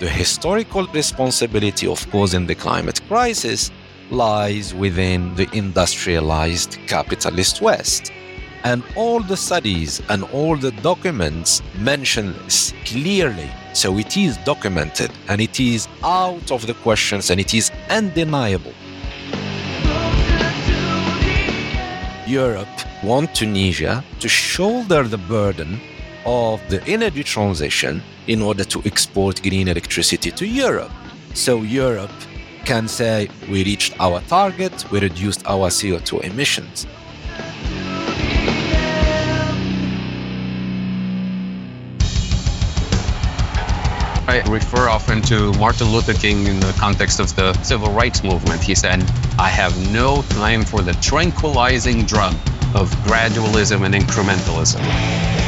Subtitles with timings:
[0.00, 3.72] the historical responsibility of causing the climate crisis
[4.10, 8.12] lies within the industrialized capitalist West.
[8.62, 13.50] And all the studies and all the documents mention this clearly.
[13.72, 18.74] So it is documented and it is out of the questions and it is undeniable.
[22.26, 22.68] Europe
[23.02, 25.80] want Tunisia to shoulder the burden
[26.28, 30.92] of the energy transition in order to export green electricity to Europe.
[31.32, 32.12] So Europe
[32.66, 36.86] can say we reached our target, we reduced our CO2 emissions.
[44.28, 48.62] I refer often to Martin Luther King in the context of the civil rights movement.
[48.62, 49.00] He said,
[49.38, 52.34] I have no time for the tranquilizing drug
[52.74, 55.47] of gradualism and incrementalism.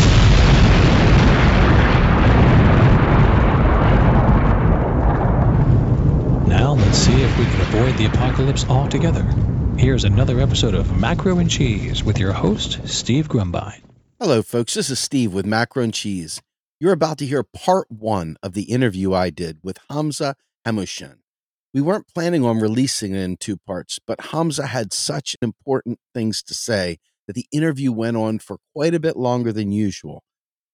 [6.91, 9.23] Let's see if we can avoid the apocalypse altogether.
[9.77, 13.81] Here's another episode of Macro and Cheese with your host, Steve Grumbine.
[14.19, 14.73] Hello, folks.
[14.73, 16.41] This is Steve with Macro and Cheese.
[16.81, 20.35] You're about to hear part one of the interview I did with Hamza
[20.67, 21.19] Hamouchene.
[21.73, 26.43] We weren't planning on releasing it in two parts, but Hamza had such important things
[26.43, 30.25] to say that the interview went on for quite a bit longer than usual.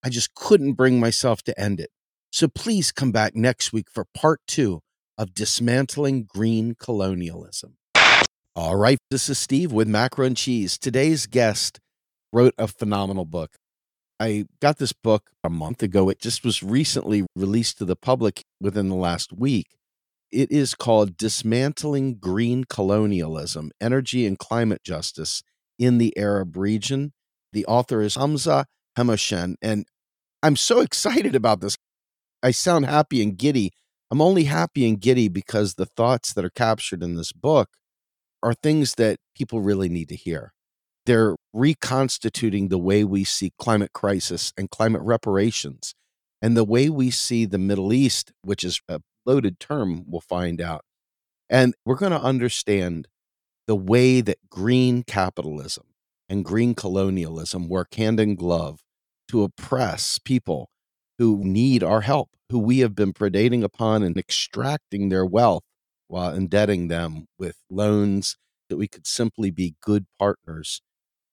[0.03, 1.91] I just couldn't bring myself to end it.
[2.31, 4.81] So please come back next week for part two
[5.17, 7.77] of Dismantling Green Colonialism.
[8.55, 10.77] All right, this is Steve with Macro and Cheese.
[10.77, 11.79] Today's guest
[12.33, 13.57] wrote a phenomenal book.
[14.19, 16.09] I got this book a month ago.
[16.09, 19.67] It just was recently released to the public within the last week.
[20.31, 25.43] It is called Dismantling Green Colonialism Energy and Climate Justice
[25.79, 27.13] in the Arab Region.
[27.53, 28.65] The author is Hamza
[28.97, 29.55] Hamouchene.
[29.61, 29.85] And
[30.41, 31.77] I'm so excited about this.
[32.43, 33.71] I sound happy and giddy.
[34.09, 37.69] I'm only happy and giddy because the thoughts that are captured in this book
[38.41, 40.53] are things that people really need to hear
[41.07, 45.95] they're reconstituting the way we see climate crisis and climate reparations
[46.41, 50.61] and the way we see the Middle East, which is a loaded term, we'll find
[50.61, 50.81] out.
[51.49, 53.07] And we're going to understand
[53.67, 55.85] the way that green capitalism
[56.27, 58.81] and green colonialism work hand in glove
[59.29, 60.69] to oppress people
[61.17, 65.63] who need our help, who we have been predating upon and extracting their wealth
[66.07, 68.37] while indebting them with loans
[68.69, 70.81] that we could simply be good partners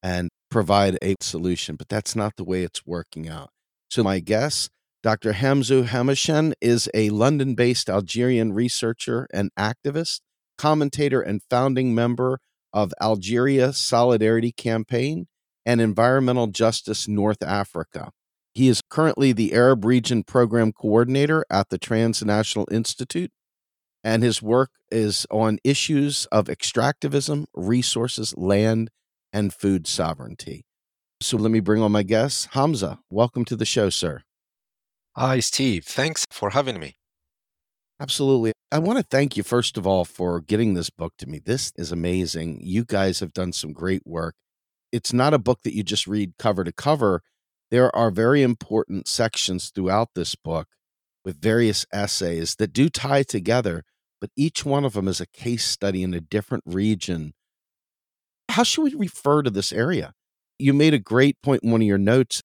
[0.03, 3.51] and provide a solution, but that's not the way it's working out.
[3.91, 4.69] So, my guess,
[5.03, 5.33] Dr.
[5.33, 10.21] Hamza Hamouchene is a London based Algerian researcher and activist,
[10.57, 12.39] commentator, and founding member
[12.73, 15.27] of Algeria Solidarity Campaign
[15.67, 18.11] and Environmental Justice North Africa.
[18.55, 23.33] He is currently the Arab Region Program Coordinator at the Transnational Institute,
[24.05, 28.91] and his work is on issues of extractivism, resources, land,
[29.33, 30.65] and food sovereignty.
[31.21, 33.01] So let me bring on my guest, Hamza.
[33.11, 34.23] Welcome to the show, sir.
[35.17, 35.85] Hi, Steve.
[35.85, 36.95] Thanks for having me.
[37.99, 38.53] Absolutely.
[38.71, 41.41] I want to thank you, first of all, for getting this book to me.
[41.45, 42.61] This is amazing.
[42.63, 44.35] You guys have done some great work.
[44.93, 47.23] It's not a book that you just read cover to cover.
[47.75, 50.69] There are very important sections throughout this book
[51.25, 53.83] with various essays that do tie together,
[54.21, 57.33] but each one of them is a case study in a different region
[58.55, 60.13] how should we refer to this area?
[60.61, 62.41] You made a great point in one of your notes.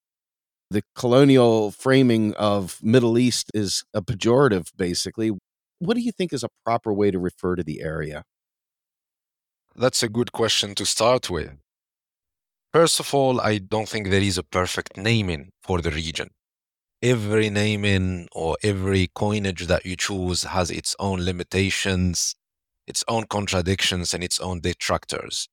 [0.68, 5.30] The colonial framing of Middle East is a pejorative, basically.
[5.78, 8.24] What do you think is a proper way to refer to the area?
[9.76, 11.52] That's a good question to start with.
[12.72, 16.30] First of all, I don't think there is a perfect naming for the region.
[17.02, 22.36] Every naming or every coinage that you choose has its own limitations,
[22.86, 25.48] its own contradictions, and its own detractors.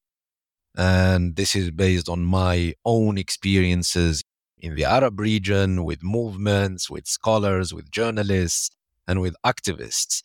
[0.78, 4.24] And this is based on my own experiences
[4.60, 8.70] in the Arab region with movements, with scholars, with journalists,
[9.08, 10.22] and with activists.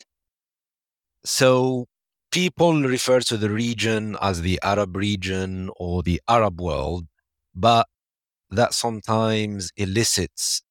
[1.25, 1.87] So
[2.33, 7.07] people refer to the region as the Arab region or the Arab world,
[7.55, 7.87] but
[8.51, 10.63] that sometimes elicits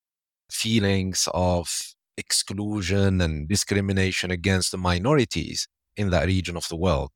[0.52, 5.68] feelings of exclusion and discrimination against the minorities
[5.98, 7.12] in that region of the world,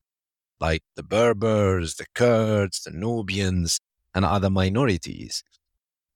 [0.60, 3.80] like the Berbers, the Kurds, the Nubians,
[4.16, 5.44] and other minorities.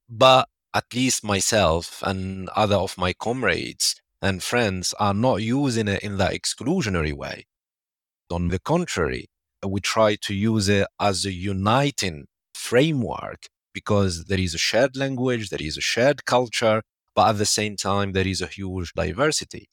[0.10, 6.04] But at least myself and other of my comrades and friends are not using it
[6.04, 7.46] in that exclusionary way.
[8.32, 9.26] On the contrary,
[9.66, 15.50] we try to use it as a uniting framework because there is a shared language,
[15.50, 16.82] there is a shared culture,
[17.16, 19.68] but at the same time, there is a huge diversity.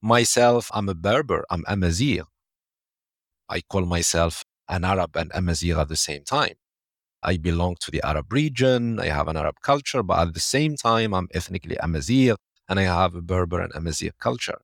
[0.00, 2.22] Myself, I'm a Berber, I'm Amazigh.
[3.48, 6.54] I call myself an Arab and Amazigh at the same time.
[7.22, 10.76] I belong to the Arab region, I have an Arab culture, but at the same
[10.76, 12.34] time, I'm ethnically Amazigh
[12.68, 14.60] and I have a Berber and Amazigh culture.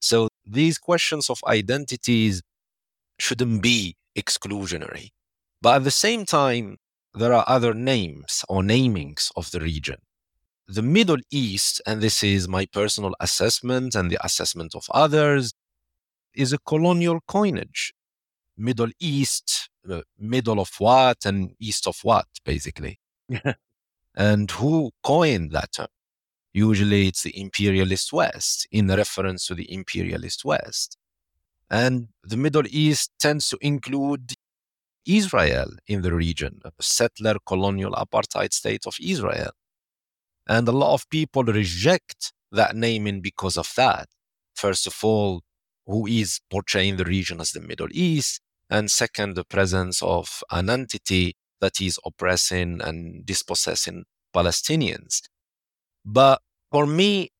[0.00, 2.42] So these questions of identities
[3.18, 5.10] shouldn't be exclusionary.
[5.60, 6.78] But at the same time,
[7.14, 9.98] there are other names or namings of the region.
[10.66, 15.52] The Middle East, and this is my personal assessment and the assessment of others,
[16.34, 17.92] is a colonial coinage.
[18.56, 22.98] Middle East, uh, middle of what and east of what, basically.
[24.14, 25.88] and who coined that term?
[26.52, 30.98] Usually it's the imperialist West in reference to the imperialist West.
[31.70, 34.34] And the Middle East tends to include
[35.06, 39.52] Israel in the region, a settler colonial apartheid state of Israel.
[40.46, 44.08] And a lot of people reject that naming because of that.
[44.54, 45.42] First of all,
[45.86, 48.40] who is portraying the region as the Middle East?
[48.68, 55.22] And second, the presence of an entity that is oppressing and dispossessing Palestinians.
[56.04, 56.40] But
[56.70, 57.30] for me,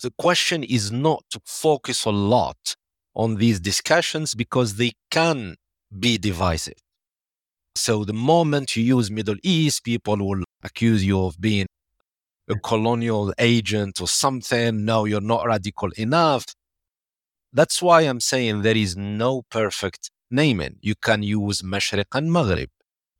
[0.00, 2.76] the question is not to focus a lot
[3.14, 5.56] on these discussions because they can
[5.98, 6.78] be divisive.
[7.74, 11.66] So the moment you use Middle East, people will accuse you of being
[12.48, 14.84] a colonial agent or something.
[14.84, 16.44] No, you're not radical enough.
[17.52, 20.76] That's why I'm saying there is no perfect naming.
[20.80, 22.70] You can use Mashriq and Maghrib.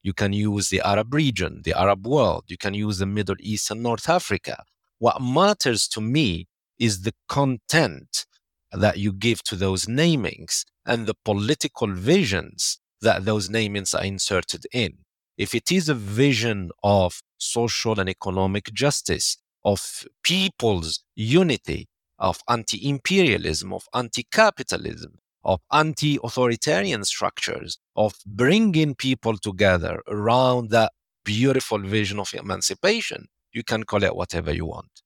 [0.02, 2.44] You can use the Arab region, the Arab world.
[2.48, 4.64] You can use the Middle East and North Africa.
[5.00, 6.46] What matters to me
[6.78, 8.26] is the content
[8.70, 14.66] that you give to those namings and the political visions that those namings are inserted
[14.72, 14.98] in.
[15.38, 21.88] If it is a vision of social and economic justice, of people's unity,
[22.18, 30.68] of anti imperialism, of anti capitalism, of anti authoritarian structures, of bringing people together around
[30.70, 30.92] that
[31.24, 35.02] beautiful vision of emancipation, you can call it whatever you want.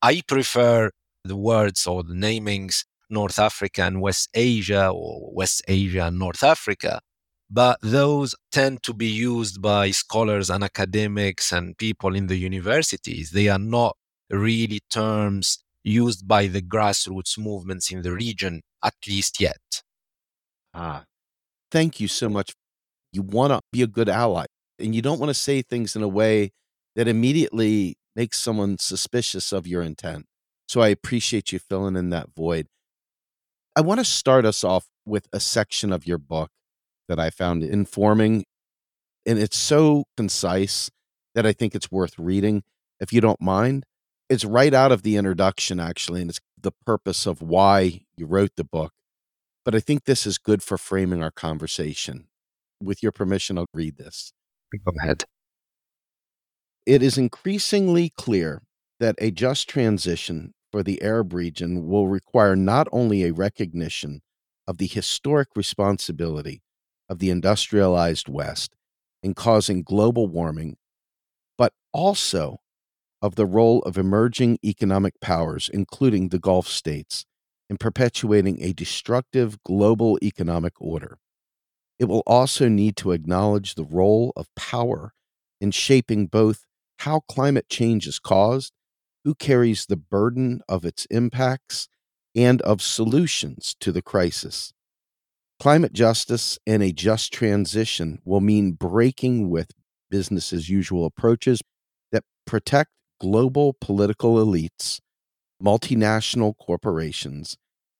[0.00, 0.90] I prefer
[1.24, 6.42] the words or the namings North Africa and West Asia or West Asia and North
[6.42, 7.00] Africa.
[7.50, 13.30] But those tend to be used by scholars and academics and people in the universities.
[13.30, 13.96] They are not
[14.30, 19.82] really terms used by the grassroots movements in the region, at least yet.
[20.72, 21.04] Ah,
[21.70, 22.54] thank you so much.
[23.12, 24.46] You want to be a good ally
[24.78, 26.52] and you don't want to say things in a way
[26.96, 30.26] that immediately makes someone suspicious of your intent.
[30.68, 32.66] So I appreciate you filling in that void.
[33.74, 36.50] I want to start us off with a section of your book
[37.08, 38.44] that I found informing,
[39.26, 40.90] and it's so concise
[41.34, 42.62] that I think it's worth reading.
[43.00, 43.84] If you don't mind,
[44.28, 48.52] it's right out of the introduction, actually, and it's the purpose of why you wrote
[48.56, 48.92] the book.
[49.64, 52.28] But I think this is good for framing our conversation.
[52.82, 54.32] With your permission, I'll read this.
[54.84, 55.24] Go ahead.
[56.84, 58.62] It is increasingly clear
[58.98, 64.20] that a just transition for the Arab region will require not only a recognition
[64.66, 66.60] of the historic responsibility
[67.08, 68.74] of the industrialized West
[69.22, 70.76] in causing global warming,
[71.56, 72.58] but also
[73.20, 77.24] of the role of emerging economic powers, including the Gulf states,
[77.70, 81.18] in perpetuating a destructive global economic order.
[82.00, 85.12] It will also need to acknowledge the role of power
[85.60, 86.66] in shaping both
[87.02, 88.72] how climate change is caused,
[89.24, 91.88] who carries the burden of its impacts,
[92.34, 94.72] and of solutions to the crisis.
[95.58, 99.72] Climate justice and a just transition will mean breaking with
[100.10, 101.60] business as usual approaches
[102.12, 102.90] that protect
[103.20, 105.00] global political elites,
[105.60, 107.56] multinational corporations,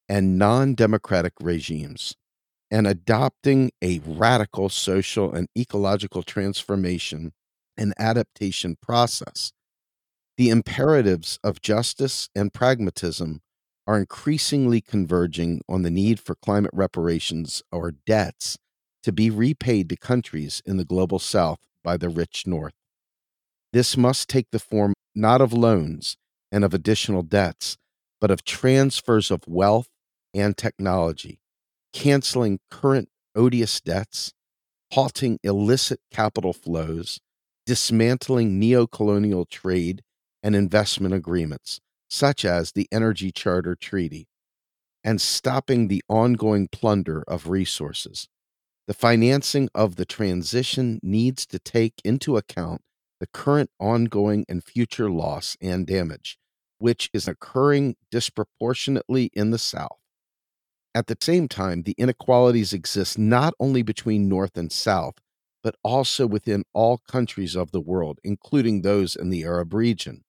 [0.09, 2.14] and non democratic regimes,
[2.71, 7.32] and adopting a radical social and ecological transformation
[7.76, 9.52] and adaptation process.
[10.37, 13.41] The imperatives of justice and pragmatism
[13.87, 18.59] are increasingly converging on the need for climate reparations or debts
[19.02, 22.75] to be repaid to countries in the global south by the rich north.
[23.73, 26.17] This must take the form not of loans
[26.50, 27.76] and of additional debts,
[28.21, 29.88] but of transfers of wealth
[30.35, 31.41] and technology,
[31.93, 34.33] canceling current odious debts,
[34.93, 37.19] halting illicit capital flows,
[37.66, 40.02] dismantling neocolonial trade
[40.42, 44.28] and investment agreements, such as the Energy Charter Treaty,
[45.04, 48.28] and stopping the ongoing plunder of resources.
[48.87, 52.83] The financing of the transition needs to take into account
[53.21, 56.38] the current, ongoing, and future loss and damage,
[56.78, 59.99] which is occurring disproportionately in the South.
[60.95, 65.14] At the same time, the inequalities exist not only between North and South,
[65.62, 70.25] but also within all countries of the world, including those in the Arab region.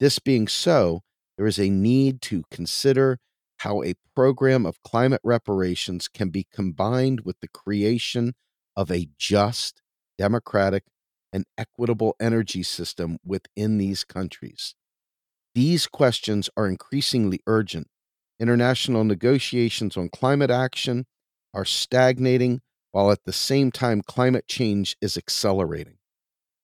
[0.00, 1.02] This being so,
[1.36, 3.18] there is a need to consider
[3.58, 8.34] how a program of climate reparations can be combined with the creation
[8.76, 9.82] of a just,
[10.18, 10.84] democratic,
[11.32, 14.74] and equitable energy system within these countries.
[15.54, 17.88] These questions are increasingly urgent.
[18.40, 21.06] International negotiations on climate action
[21.54, 22.60] are stagnating,
[22.92, 25.96] while at the same time, climate change is accelerating.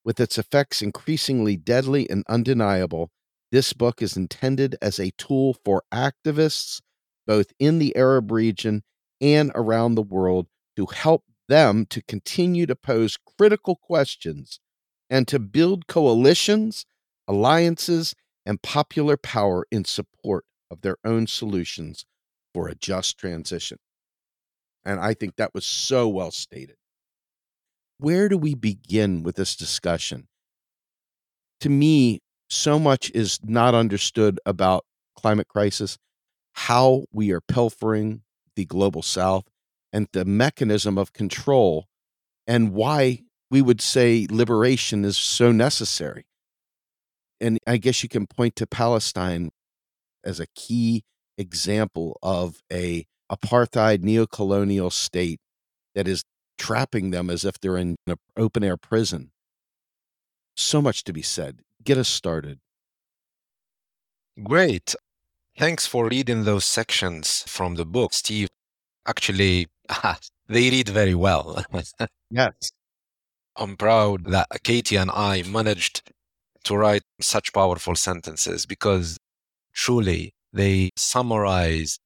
[0.05, 3.11] With its effects increasingly deadly and undeniable,
[3.51, 6.81] this book is intended as a tool for activists,
[7.27, 8.85] both in the Arab region
[9.21, 14.61] and around the world, to help them to continue to pose critical questions
[15.11, 16.85] and to build coalitions,
[17.27, 22.05] alliances, and popular power in support of their own solutions
[22.55, 23.79] for a just transition.
[24.89, 26.77] And I think that was so well stated.
[27.99, 30.29] Where do we begin with this discussion?
[31.61, 35.99] To me, so much is not understood about climate crisis,
[36.55, 38.23] how we are pilfering
[38.57, 39.45] the global south,
[39.93, 41.85] and the mechanism of control,
[42.47, 46.25] and why we would say liberation is so necessary.
[47.43, 49.51] And I guess you can point to Palestine
[50.25, 51.05] as a key
[51.37, 55.41] example of a apartheid neocolonial state
[55.95, 56.23] that is
[56.59, 59.31] trapping them as if they're in an open air prison.
[60.57, 61.61] So much to be said.
[61.85, 62.59] Get us started.
[64.43, 64.95] Great.
[65.57, 68.49] Thanks for reading those sections from the book, Steve.
[69.07, 69.67] Actually,
[70.49, 71.65] they read very well.
[72.31, 72.73] Yes.
[73.57, 76.13] I'm proud that Katie and I managed
[76.65, 79.17] to write such powerful sentences because
[79.73, 81.99] truly they summarize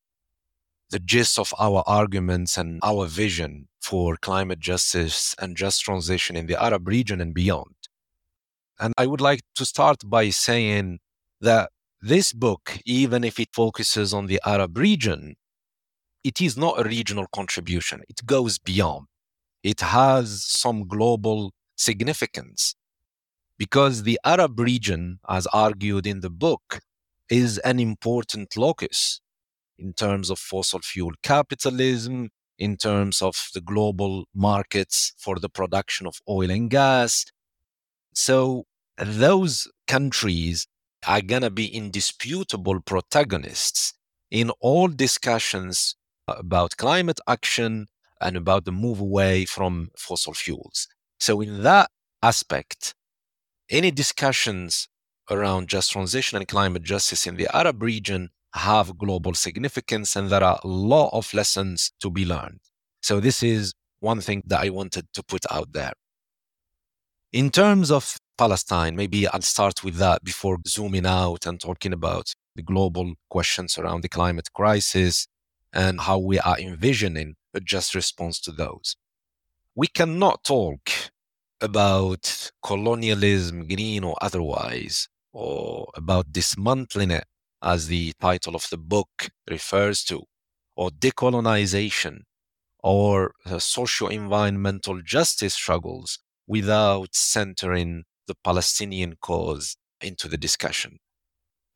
[0.92, 6.46] the gist of our arguments and our vision for climate justice and just transition in
[6.46, 7.75] the Arab region and beyond.
[8.78, 11.00] And I would like to start by saying
[11.40, 11.70] that
[12.02, 15.34] this book, even if it focuses on the Arab region,
[16.22, 18.02] it is not a regional contribution.
[18.08, 19.06] It goes beyond.
[19.62, 22.75] It has some global significance
[23.56, 26.80] because the Arab region, as argued in the book,
[27.30, 29.21] is an important locus
[29.82, 36.06] in terms of fossil fuel capitalism, in terms of the global markets for the production
[36.06, 37.24] of oil and gas.
[38.14, 38.66] So
[38.98, 40.66] those countries
[41.06, 43.94] are going to be indisputable protagonists
[44.30, 45.96] in all discussions
[46.28, 47.86] about climate action
[48.20, 50.86] and about the move away from fossil fuels.
[51.18, 51.90] So, in that
[52.22, 52.94] aspect,
[53.68, 54.88] any discussions
[55.30, 60.42] around just transition and climate justice in the Arab region have global significance, and there
[60.42, 62.61] are a lot of lessons to be learned.
[63.02, 65.92] So, this is one thing that I wanted to put out there.
[67.32, 72.35] In terms of Palestine, maybe I'll start with that before zooming out and talking about
[72.56, 75.26] the global questions around the climate crisis
[75.73, 78.97] and how we are envisioning a just response to those.
[79.75, 80.90] We cannot talk
[81.61, 87.25] about colonialism, green or otherwise, or about dismantling it,
[87.62, 90.23] as the title of the book refers to,
[90.76, 92.23] or decolonization,
[92.83, 100.99] or socio environmental justice struggles without centering the Palestinian cause into the discussion.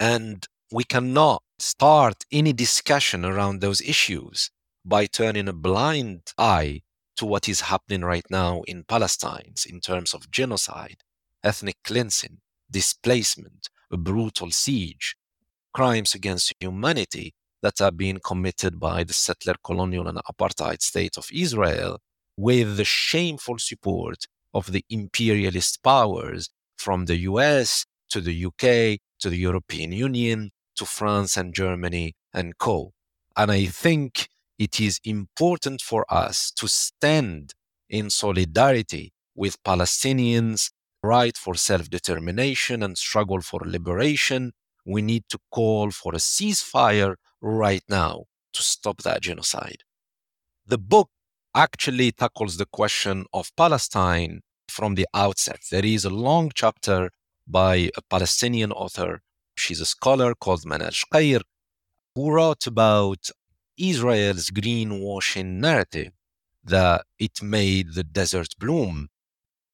[0.01, 4.51] And we cannot start any discussion around those issues
[4.85, 6.83] by turning a blind eye
[7.17, 10.99] to what is happening right now in Palestine in terms of genocide,
[11.43, 12.39] ethnic cleansing,
[12.71, 15.17] displacement, a brutal siege,
[15.77, 21.29] crimes against humanity that are being committed by the settler colonial and apartheid state of
[21.31, 21.99] Israel
[22.35, 29.29] with the shameful support of the imperialist powers from the US to the UK to
[29.29, 32.93] the European Union to France and Germany and co.
[33.37, 34.29] And I think
[34.59, 37.53] it is important for us to stand
[37.91, 40.71] in solidarity with Palestinians'
[41.03, 44.53] right for self determination and struggle for liberation
[44.87, 49.83] we need to call for a ceasefire right now to stop that genocide.
[50.67, 51.11] The book
[51.55, 55.61] actually tackles the question of Palestine from the outset.
[55.71, 57.11] There is a long chapter
[57.47, 59.23] by a Palestinian author.
[59.57, 61.41] She's a scholar called Manal Shqair,
[62.15, 63.31] who wrote about
[63.79, 66.13] Israel's greenwashing narrative
[66.65, 69.09] that it made the desert bloom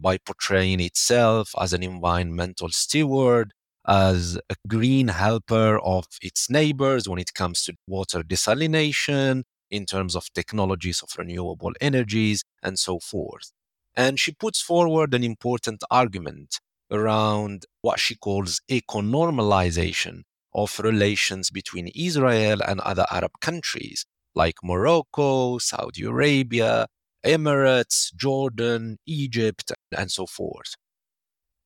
[0.01, 3.53] by portraying itself as an environmental steward,
[3.87, 10.15] as a green helper of its neighbors when it comes to water desalination, in terms
[10.15, 13.53] of technologies of renewable energies, and so forth.
[13.95, 16.61] And she puts forward an important argument
[16.91, 20.23] around what she calls eco-normalization
[20.55, 26.87] of relations between Israel and other Arab countries like Morocco, Saudi Arabia,
[27.25, 30.75] Emirates, Jordan, Egypt, and so forth.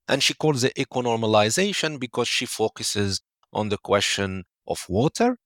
[0.08, 3.20] And she calls it eco-normalization because she focuses
[3.52, 5.38] on the question of water,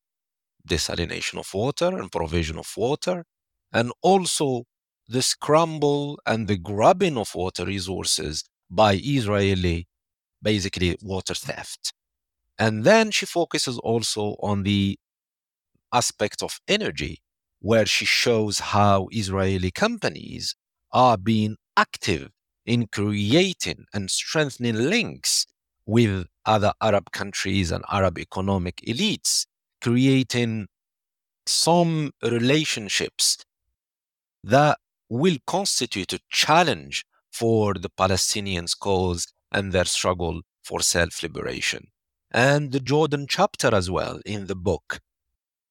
[0.68, 3.24] desalination of water and provision of water,
[3.72, 4.64] and also
[5.08, 9.88] the scramble and the grabbing of water resources by Israeli,
[10.42, 11.92] basically water theft.
[12.58, 14.98] And then she focuses also on the
[15.92, 17.22] aspect of energy,
[17.60, 20.54] where she shows how Israeli companies
[20.92, 22.30] are being active
[22.70, 25.44] in creating and strengthening links
[25.86, 29.46] with other Arab countries and Arab economic elites,
[29.82, 30.68] creating
[31.46, 33.38] some relationships
[34.44, 41.88] that will constitute a challenge for the Palestinians' cause and their struggle for self liberation.
[42.30, 45.00] And the Jordan chapter as well in the book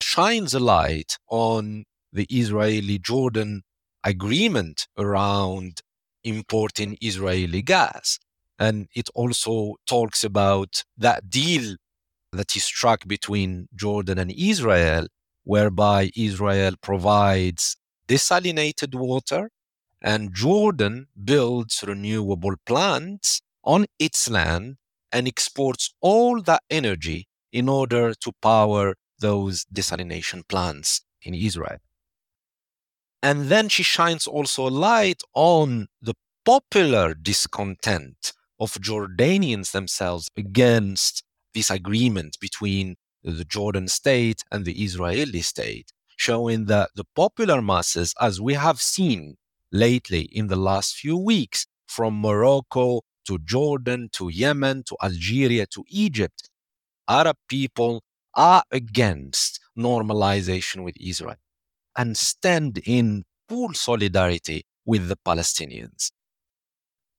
[0.01, 3.61] shines a light on the Israeli Jordan
[4.03, 5.81] agreement around
[6.23, 8.19] importing Israeli gas.
[8.57, 11.75] And it also talks about that deal
[12.31, 15.07] that is struck between Jordan and Israel,
[15.43, 19.49] whereby Israel provides desalinated water
[20.01, 24.77] and Jordan builds renewable plants on its land
[25.11, 31.77] and exports all that energy in order to power those desalination plants in Israel.
[33.21, 36.13] And then she shines also a light on the
[36.45, 45.41] popular discontent of Jordanians themselves against this agreement between the Jordan state and the Israeli
[45.41, 49.35] state, showing that the popular masses, as we have seen
[49.71, 55.83] lately in the last few weeks, from Morocco to Jordan to Yemen to Algeria to
[55.89, 56.49] Egypt,
[57.07, 58.03] Arab people
[58.35, 61.35] are against normalization with Israel
[61.99, 66.11] and stand in full solidarity with the Palestinians.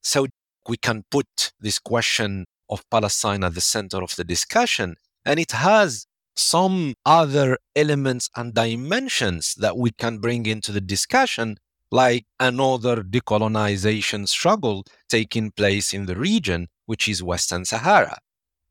[0.03, 0.27] So
[0.67, 5.53] we can put this question of Palestine at the center of the discussion, and it
[5.53, 11.59] has some other elements and dimensions that we can bring into the discussion,
[11.91, 18.17] like another decolonization struggle taking place in the region, which is Western Sahara.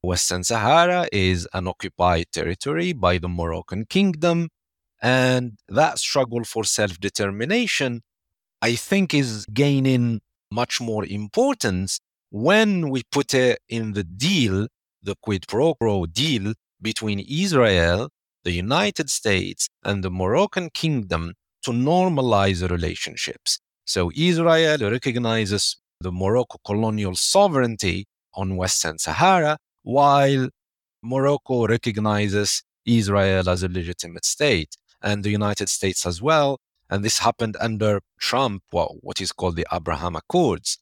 [0.02, 4.50] Western Sahara is an occupied territory by the Moroccan kingdom.
[5.02, 8.02] And that struggle for self determination,
[8.62, 12.00] I think, is gaining much more importance
[12.32, 14.68] when we put it in the deal,
[15.02, 18.10] the quid pro quo deal between Israel,
[18.44, 21.34] the United States, and the Moroccan kingdom
[21.64, 23.60] to normalize the relationships.
[23.86, 30.50] So Israel recognizes the Morocco colonial sovereignty on Western Sahara, while
[31.02, 36.60] Morocco recognizes Israel as a legitimate state and the United States as well.
[36.90, 40.80] And this happened under Trump, well, what is called the Abraham Accords,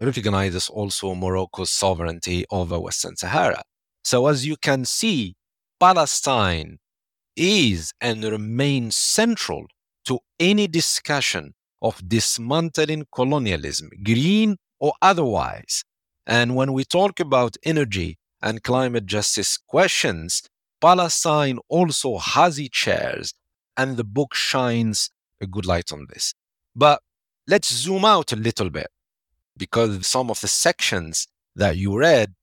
[0.00, 3.62] recognizes also Morocco's sovereignty over Western Sahara.
[4.02, 5.34] So, as you can see,
[5.78, 6.78] Palestine
[7.36, 9.66] is and remains central
[10.04, 15.84] to any discussion of dismantling colonialism, green or otherwise.
[16.26, 20.42] And when we talk about energy and climate justice questions,
[20.80, 23.34] Palestine also has its shares,
[23.76, 26.34] and the book shines a good light on this.
[26.74, 27.02] But
[27.46, 28.88] let's zoom out a little bit
[29.56, 32.34] because some of the sections that you read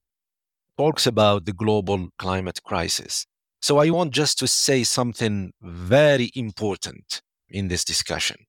[0.76, 3.26] talks about the global climate crisis.
[3.60, 8.46] So I want just to say something very important in this discussion.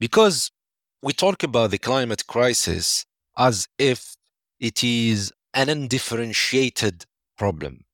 [0.00, 0.50] Because
[1.02, 3.04] we talk about the climate crisis
[3.36, 4.16] as if
[4.58, 7.04] it is an undifferentiated
[7.36, 7.85] problem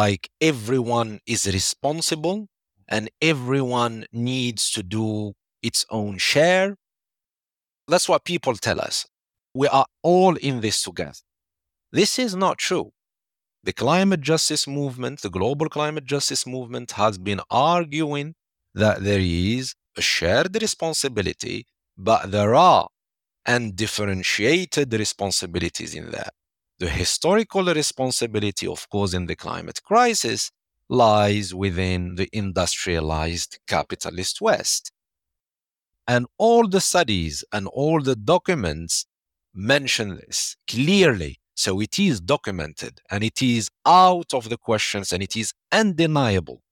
[0.00, 2.38] like everyone is responsible
[2.88, 5.08] and everyone needs to do
[5.68, 6.70] its own share.
[7.88, 9.06] That's what people tell us.
[9.54, 11.14] We are all in this together.
[11.92, 12.92] This is not true.
[13.64, 18.34] the climate justice movement, the global climate justice movement, has been arguing
[18.74, 22.88] that there is a shared responsibility, but there are
[23.46, 26.32] undifferentiated responsibilities in that.
[26.78, 30.50] The historical responsibility of causing the climate crisis
[30.88, 34.92] lies within the industrialized capitalist West.
[36.06, 39.06] And all the studies and all the documents
[39.54, 41.38] mention this clearly.
[41.54, 46.62] So it is documented and it is out of the questions and it is undeniable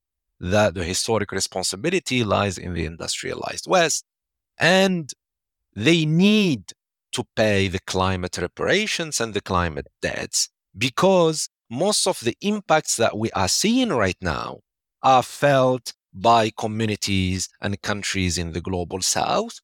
[0.41, 4.05] that the historic responsibility lies in the industrialized West.
[4.59, 5.13] And
[5.75, 6.73] they need
[7.13, 13.17] to pay the climate reparations and the climate debts because most of the impacts that
[13.17, 14.61] we are seeing right now
[15.03, 19.61] are felt by communities and countries in the global south,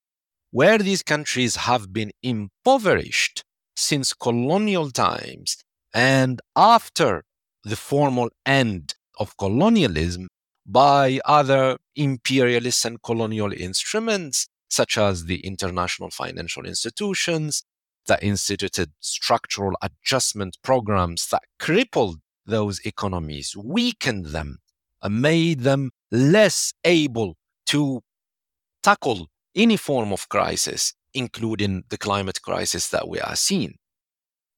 [0.50, 3.44] where these countries have been impoverished
[3.76, 5.58] since colonial times
[5.94, 7.22] and after
[7.64, 10.28] the formal end of colonialism
[10.66, 17.62] by other imperialist and colonial instruments such as the international financial institutions
[18.06, 24.58] that instituted structural adjustment programs that crippled those economies, weakened them,
[25.02, 28.00] and made them less able to
[28.82, 33.74] tackle any form of crisis, including the climate crisis that we are seeing.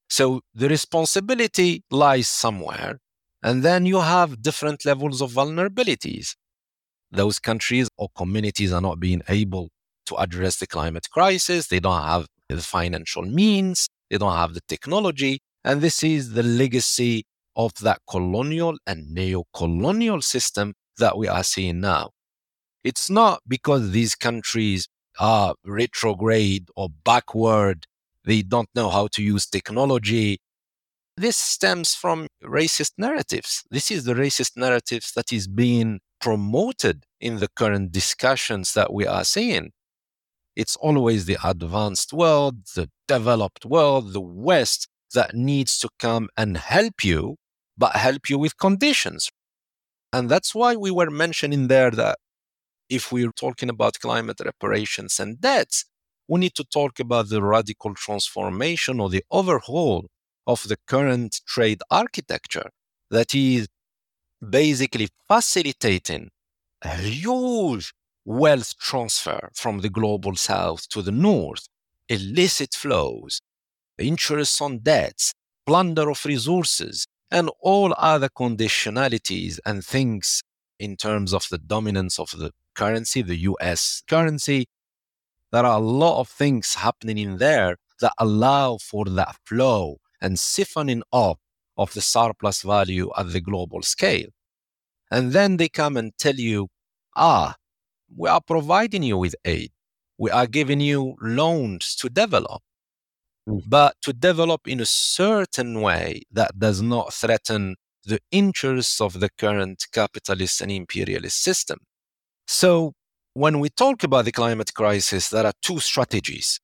[0.08, 2.98] So the responsibility lies somewhere,
[3.42, 6.36] and then you have different levels of vulnerabilities.
[7.10, 9.70] Those countries or communities are not being able
[10.10, 11.68] to address the climate crisis.
[11.68, 15.40] They don't have the financial means, they don't have the technology.
[15.64, 17.24] And this is the legacy
[17.56, 22.10] of that colonial and neo colonial system that we are seeing now.
[22.82, 27.86] It's not because these countries are retrograde or backward,
[28.24, 30.38] they don't know how to use technology.
[31.16, 33.62] This stems from racist narratives.
[33.70, 39.06] This is the racist narratives that is being promoted in the current discussions that we
[39.06, 39.72] are seeing.
[40.60, 44.20] It's always the advanced world, the developed world, the
[44.50, 47.36] West that needs to come and help you,
[47.78, 49.30] but help you with conditions.
[50.12, 52.18] And that's why we were mentioning there that
[52.90, 55.86] if we're talking about climate reparations and debts,
[56.28, 60.08] we need to talk about the radical transformation or the overhaul
[60.46, 62.68] of the current trade architecture
[63.10, 63.66] that is
[64.46, 66.28] basically facilitating
[66.82, 67.94] a huge
[68.24, 71.68] wealth transfer from the global south to the north,
[72.08, 73.40] illicit flows,
[73.98, 75.32] interest on debts,
[75.66, 80.42] plunder of resources, and all other conditionalities and things
[80.78, 84.66] in terms of the dominance of the currency, the US currency.
[85.52, 90.36] There are a lot of things happening in there that allow for that flow and
[90.36, 91.38] siphoning off
[91.76, 94.28] of the surplus value at the global scale.
[95.10, 96.68] And then they come and tell you,
[97.16, 97.56] ah,
[98.16, 99.70] we are providing you with aid.
[100.18, 102.62] We are giving you loans to develop,
[103.48, 103.62] mm.
[103.66, 109.30] but to develop in a certain way that does not threaten the interests of the
[109.38, 111.78] current capitalist and imperialist system.
[112.46, 112.94] So,
[113.34, 116.60] when we talk about the climate crisis, there are two strategies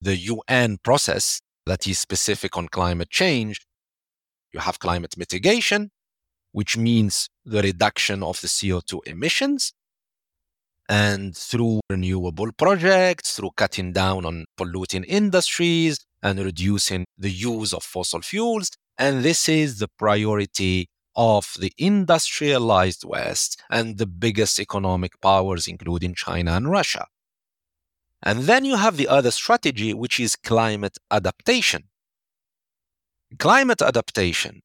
[0.00, 3.66] the UN process that is specific on climate change.
[4.52, 5.90] You have climate mitigation,
[6.52, 9.72] which means the reduction of the CO2 emissions
[10.88, 17.82] and through renewable projects, through cutting down on polluting industries and reducing the use of
[17.82, 18.70] fossil fuels.
[18.98, 26.14] And this is the priority of the industrialized West and the biggest economic powers, including
[26.14, 27.06] China and Russia.
[28.22, 31.84] And then you have the other strategy, which is climate adaptation.
[33.38, 34.60] Climate adaptation,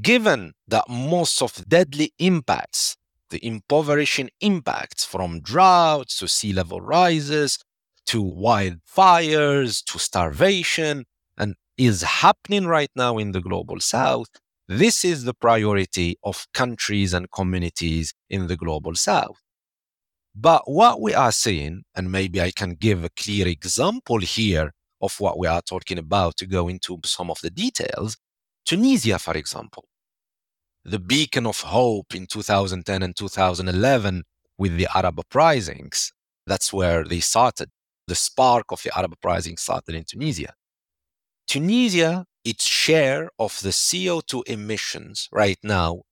[0.00, 2.96] given that most of deadly impacts
[3.30, 7.58] the impoverishing impacts from droughts to sea level rises
[8.06, 11.04] to wildfires to starvation
[11.36, 14.28] and is happening right now in the global south.
[14.68, 19.40] This is the priority of countries and communities in the global south.
[20.34, 25.18] But what we are seeing and maybe i can give a clear example here of
[25.18, 28.18] what we are talking about to go into some of the details
[28.66, 29.84] tunisia for example
[30.86, 34.22] the beacon of hope in 2010 and 2011
[34.56, 36.12] with the Arab uprisings.
[36.46, 37.68] That's where they started.
[38.06, 40.54] The spark of the Arab uprising started in Tunisia.
[41.48, 46.02] Tunisia, its share of the CO2 emissions right now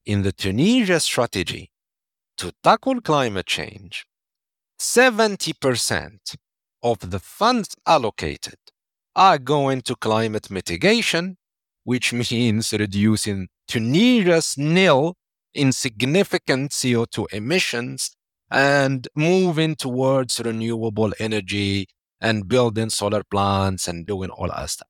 [0.06, 1.70] in the Tunisia strategy
[2.38, 4.06] to tackle climate change,
[4.78, 6.36] 70%
[6.82, 8.58] of the funds allocated
[9.16, 11.36] are going to climate mitigation,
[11.84, 15.16] which means reducing Tunisia's nil
[15.54, 18.14] insignificant CO2 emissions
[18.50, 21.88] and moving towards renewable energy
[22.20, 24.88] and building solar plants and doing all that stuff.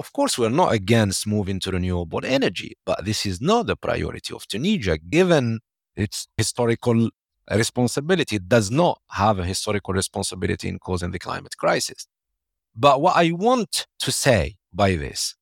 [0.00, 4.32] Of course, we're not against moving to renewable energy, but this is not the priority
[4.32, 5.60] of Tunisia, given
[5.94, 7.10] its historical
[7.50, 8.36] responsibility.
[8.36, 12.06] It does not have a historical responsibility in causing the climate crisis.
[12.74, 15.34] But what I want to say by this,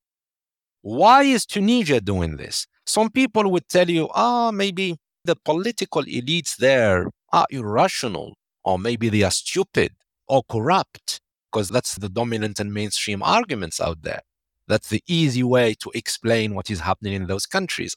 [0.82, 2.66] why is Tunisia doing this?
[2.84, 9.08] Some people would tell you, ah, maybe the political elites there are irrational, or maybe
[9.08, 9.92] they are stupid
[10.26, 11.20] or corrupt,
[11.52, 14.22] because that's the dominant and mainstream arguments out there.
[14.68, 17.96] That's the easy way to explain what is happening in those countries.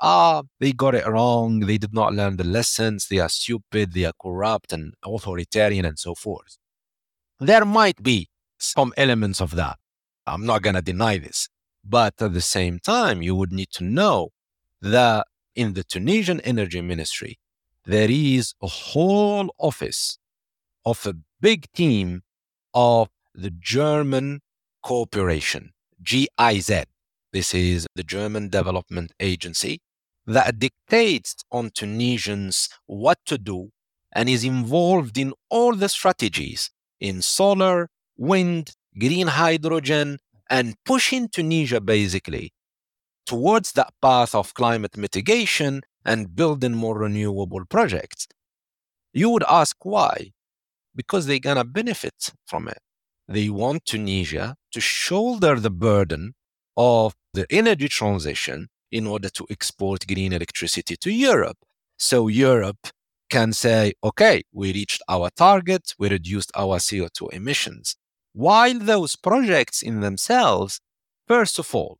[0.00, 1.60] Ah, they got it wrong.
[1.60, 3.08] They did not learn the lessons.
[3.08, 3.92] They are stupid.
[3.92, 6.58] They are corrupt and authoritarian and so forth.
[7.40, 8.28] There might be
[8.58, 9.78] some elements of that.
[10.26, 11.48] I'm not going to deny this.
[11.84, 14.30] But at the same time, you would need to know
[14.82, 17.38] that in the Tunisian Energy Ministry,
[17.86, 20.18] there is a whole office
[20.84, 22.22] of a big team
[22.74, 24.40] of the German
[24.82, 25.72] Cooperation,
[26.02, 26.84] GIZ.
[27.32, 29.80] This is the German Development Agency
[30.26, 33.70] that dictates on Tunisians what to do
[34.12, 40.18] and is involved in all the strategies in solar, wind, green hydrogen,
[40.50, 42.52] and pushing Tunisia basically
[43.26, 48.26] towards that path of climate mitigation and building more renewable projects.
[49.12, 50.32] You would ask why?
[50.98, 52.78] because they're going to benefit from it.
[53.28, 56.34] They want Tunisia to shoulder the burden
[56.76, 61.58] of the energy transition in order to export green electricity to Europe.
[61.98, 62.88] So Europe
[63.28, 67.96] can say, okay, we reached our target, we reduced our CO2 emissions.
[68.32, 70.80] While those projects in themselves,
[71.26, 71.98] first of all,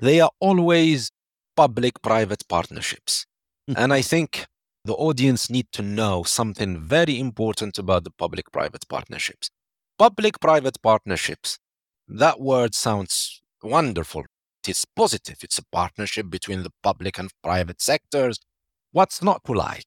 [0.00, 1.10] they are always
[1.56, 3.26] public private partnerships.
[3.68, 3.74] Hmm.
[3.76, 4.46] and I think
[4.84, 9.50] the audience need to know something very important about the public private partnerships.
[10.02, 11.60] Public private partnerships,
[12.08, 14.24] that word sounds wonderful.
[14.66, 15.36] It's positive.
[15.44, 18.40] It's a partnership between the public and private sectors.
[18.90, 19.84] What's not to like?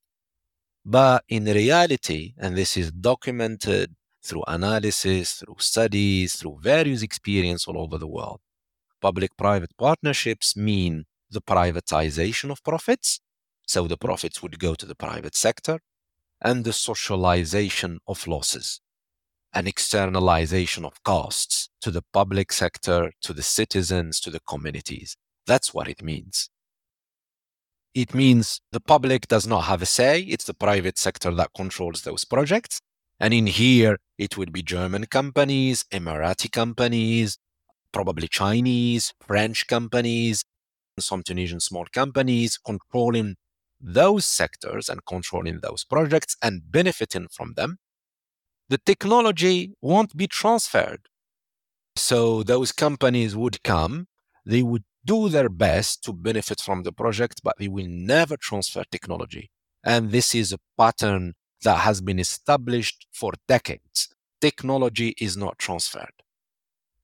[0.85, 7.77] But in reality, and this is documented through analysis, through studies, through various experience all
[7.77, 8.39] over the world,
[9.01, 13.19] public private partnerships mean the privatization of profits
[13.67, 15.81] so the profits would go to the private sector
[16.39, 18.79] and the socialization of losses,
[19.55, 25.15] an externalization of costs to the public sector, to the citizens, to the communities.
[25.47, 26.49] That's what it means.
[27.93, 30.21] It means the public does not have a say.
[30.21, 32.81] It's the private sector that controls those projects.
[33.19, 37.37] And in here, it would be German companies, Emirati companies,
[37.93, 40.43] probably Chinese, French companies,
[40.99, 43.35] some Tunisian small companies controlling
[43.79, 47.77] those sectors and controlling those projects and benefiting from them,
[48.69, 51.07] the technology won't be transferred.
[51.95, 54.07] So those companies would come,
[54.45, 58.83] they would do their best to benefit from the project, but they will never transfer
[58.91, 59.51] technology.
[59.83, 64.09] And this is a pattern that has been established for decades.
[64.41, 66.23] Technology is not transferred.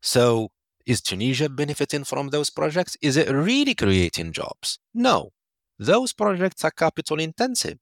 [0.01, 0.49] So,
[0.85, 2.97] is Tunisia benefiting from those projects?
[3.01, 4.79] Is it really creating jobs?
[4.93, 5.29] No.
[5.77, 7.77] Those projects are capital intensive.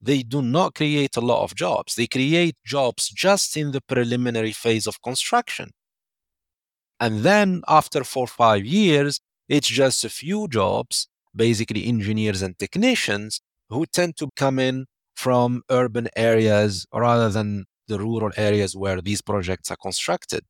[0.00, 1.94] They do not create a lot of jobs.
[1.94, 5.70] They create jobs just in the preliminary phase of construction.
[7.00, 12.58] And then after four or five years, it's just a few jobs, basically engineers and
[12.58, 19.00] technicians, who tend to come in from urban areas rather than the rural areas where
[19.00, 20.44] these projects are constructed.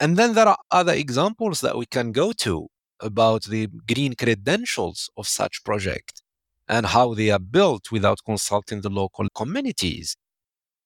[0.00, 2.68] And then there are other examples that we can go to
[3.00, 6.23] about the green credentials of such projects
[6.68, 10.16] and how they are built without consulting the local communities.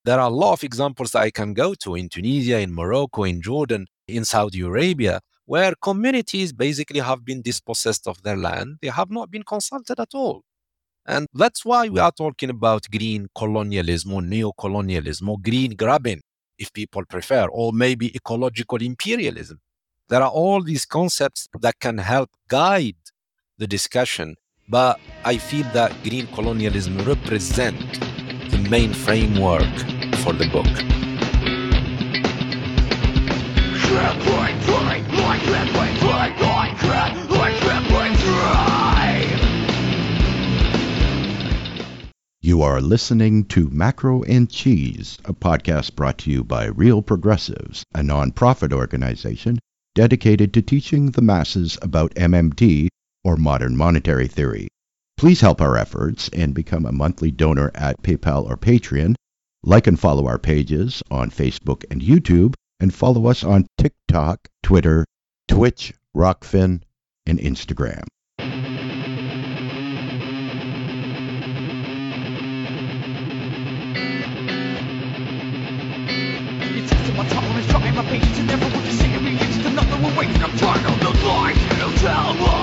[0.04, 3.42] There are a lot of examples I can go to in Tunisia, in Morocco, in
[3.42, 8.78] Jordan, in Saudi Arabia, where communities basically have been dispossessed of their land.
[8.80, 10.42] They have not been consulted at all.
[11.06, 16.20] And that's why we are talking about green colonialism or neo-colonialism or green grabbing,
[16.58, 19.58] if people prefer, or maybe ecological imperialism.
[20.08, 22.96] There are all these concepts that can help guide
[23.56, 24.36] the discussion,
[24.68, 27.78] but I feel that green colonialism represent
[28.50, 29.64] the main framework
[30.18, 30.66] for the book.
[42.40, 47.85] You are listening to Macro and Cheese, a podcast brought to you by Real Progressives,
[47.94, 49.59] a nonprofit organization
[49.94, 52.88] dedicated to teaching the masses about MMT
[53.24, 54.68] or modern monetary theory.
[55.16, 59.14] Please help our efforts and become a monthly donor at PayPal or Patreon.
[59.64, 65.04] Like and follow our pages on Facebook and YouTube, and follow us on TikTok, Twitter,
[65.48, 66.83] Twitch, Rokfin,
[67.26, 68.04] and Instagram.
[81.98, 82.57] Tell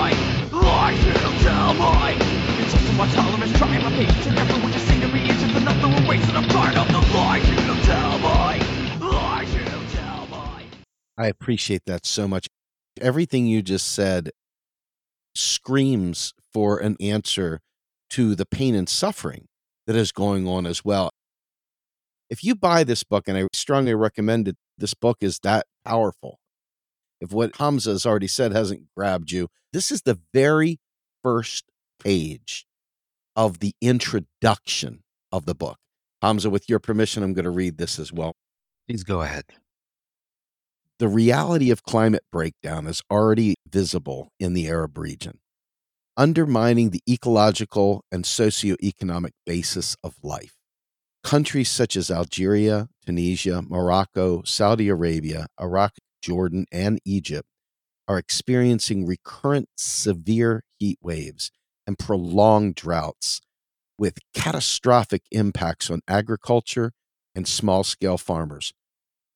[0.92, 2.16] me, lies tell me.
[2.62, 5.30] It's testing my tolerance, trying my patience, and never would you see me.
[5.30, 6.30] It's another one waiting.
[6.30, 9.64] I'm tired of the lies you tell me, lies you
[9.96, 10.66] tell me.
[11.18, 12.48] I appreciate that so much.
[13.00, 14.30] Everything you just said
[15.34, 17.60] screams for an answer
[18.10, 19.46] to the pain and suffering
[19.86, 21.10] that is going on as well.
[22.30, 26.38] If you buy this book, and I strongly recommend it, this book is that powerful.
[27.20, 30.78] If what Hamza has already said hasn't grabbed you, this is the very
[31.22, 31.64] first
[32.02, 32.66] page
[33.34, 35.02] of the introduction
[35.32, 35.78] of the book.
[36.22, 38.34] Hamza, with your permission, I'm going to read this as well.
[38.88, 39.44] Please go ahead.
[40.98, 45.40] The reality of climate breakdown is already visible in the Arab region,
[46.16, 50.54] undermining the ecological and socioeconomic basis of life.
[51.22, 55.92] Countries such as Algeria, Tunisia, Morocco, Saudi Arabia, Iraq,
[56.26, 57.48] Jordan, and Egypt
[58.08, 61.52] are experiencing recurrent severe heat waves
[61.86, 63.40] and prolonged droughts
[63.96, 66.92] with catastrophic impacts on agriculture
[67.34, 68.74] and small scale farmers.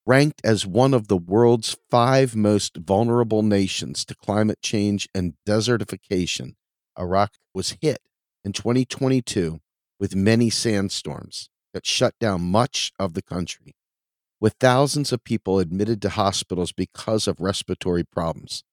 [0.04, 6.54] Ranked as one of the world's five most vulnerable nations to climate change and desertification,
[6.98, 8.00] Iraq was hit
[8.44, 9.60] in 2022
[10.00, 13.76] with many sandstorms that shut down much of the country,
[14.40, 18.64] with thousands of people admitted to hospitals because of respiratory problems.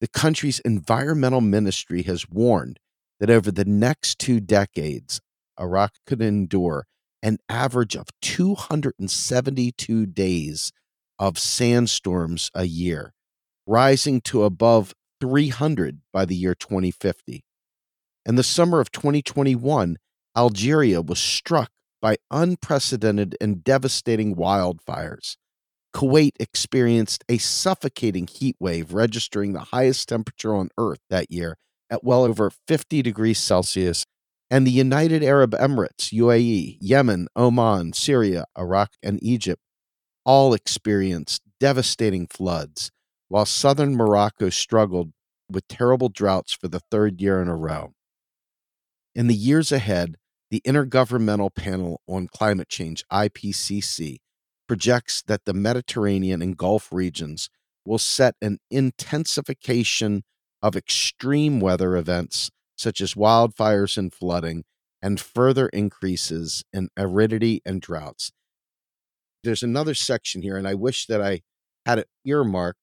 [0.00, 2.80] The country's environmental ministry has warned
[3.20, 5.20] that over the next two decades,
[5.60, 6.86] Iraq could endure
[7.22, 10.72] an average of 272 days
[11.18, 13.12] of sandstorms a year,
[13.66, 17.44] rising to above 300 by the year 2050.
[18.26, 19.98] In the summer of 2021,
[20.36, 21.70] Algeria was struck
[22.02, 25.36] by unprecedented and devastating wildfires.
[25.94, 31.56] Kuwait experienced a suffocating heat wave, registering the highest temperature on Earth that year
[31.88, 34.04] at well over 50 degrees Celsius.
[34.50, 39.62] And the United Arab Emirates, UAE, Yemen, Oman, Syria, Iraq, and Egypt
[40.24, 42.90] all experienced devastating floods,
[43.28, 45.12] while southern Morocco struggled
[45.50, 47.92] with terrible droughts for the third year in a row.
[49.14, 50.16] In the years ahead,
[50.52, 54.18] the Intergovernmental Panel on Climate Change, IPCC,
[54.68, 57.48] projects that the Mediterranean and Gulf regions
[57.86, 60.24] will set an intensification
[60.62, 64.64] of extreme weather events such as wildfires and flooding,
[65.00, 68.30] and further increases in aridity and droughts.
[69.42, 71.40] There's another section here, and I wish that I
[71.86, 72.78] had it earmarked,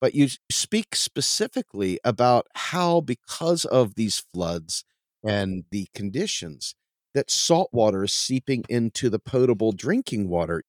[0.00, 4.84] but you speak specifically about how, because of these floods
[5.24, 6.74] and the conditions,
[7.14, 10.62] that salt water is seeping into the potable drinking water,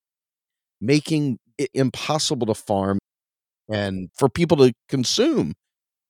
[0.79, 2.99] making it impossible to farm
[3.69, 5.53] and for people to consume.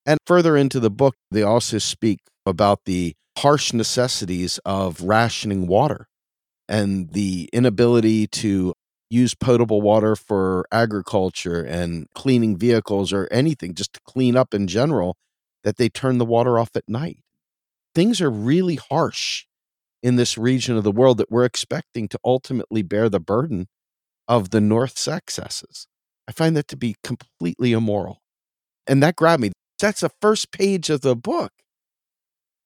[0.05, 6.07] And further into the book, they also speak about the harsh necessities of rationing water
[6.67, 8.73] and the inability to
[9.09, 14.67] use potable water for agriculture and cleaning vehicles or anything, just to clean up in
[14.67, 15.17] general,
[15.63, 17.19] that they turn the water off at night.
[17.93, 19.45] Things are really harsh
[20.01, 23.67] in this region of the world that we're expecting to ultimately bear the burden
[24.27, 25.87] of the North's excesses.
[26.27, 28.19] I find that to be completely immoral.
[28.87, 29.51] And that grabbed me.
[29.79, 31.51] That's the first page of the book.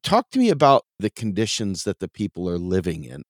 [0.04, 3.24] Talk to me about the conditions that the people are living in.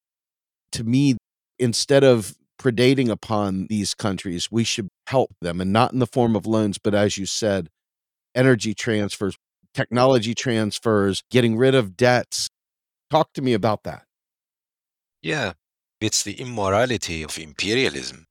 [0.73, 1.15] To me,
[1.57, 6.35] instead of predating upon these countries, we should help them and not in the form
[6.35, 7.69] of loans, but as you said,
[8.33, 9.37] energy transfers,
[9.76, 12.49] technology transfers, getting rid of debts.
[13.11, 14.03] Talk to me about that.
[15.21, 15.53] Yeah,
[16.01, 18.26] it's the immorality of imperialism.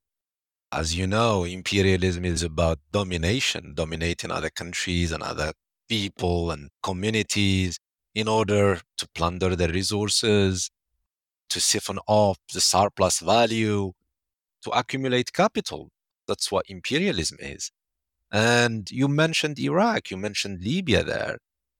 [0.73, 5.53] As you know, imperialism is about domination, dominating other countries and other
[5.89, 7.79] people and communities
[8.15, 10.71] in order to plunder their resources,
[11.51, 13.93] to siphon off the surplus value,
[14.65, 15.91] to accumulate capital.
[16.29, 17.71] That's what imperialism is.
[18.35, 21.39] And you mentioned Iraq, you mentioned Libya there.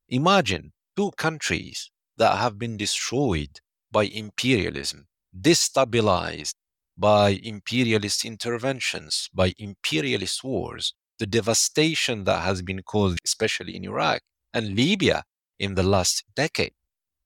[0.09, 3.59] Imagine two countries that have been destroyed
[3.91, 6.55] by imperialism, destabilized
[6.97, 14.23] by imperialist interventions, by imperialist wars, the devastation that has been caused, especially in Iraq
[14.53, 15.25] and Libya
[15.59, 16.75] in the last decade.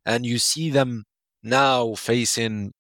[0.07, 1.05] And you see them
[1.43, 2.72] now facing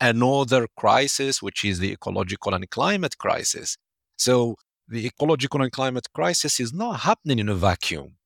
[0.00, 3.76] another crisis, which is the ecological and climate crisis.
[4.16, 4.56] So
[4.90, 8.16] the ecological and climate crisis is not happening in a vacuum.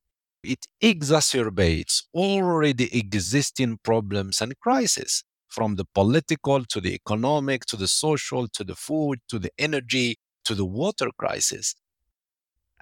[0.43, 7.87] It exacerbates already existing problems and crises from the political to the economic to the
[7.87, 11.75] social to the food to the energy to the water crisis.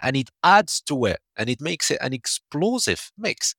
[0.01, 3.53] And it adds to it and it makes it an explosive mix.